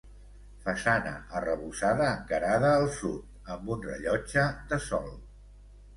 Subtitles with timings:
[0.61, 5.13] Façana arrebossada encarada al sud, amb un rellotge de sol.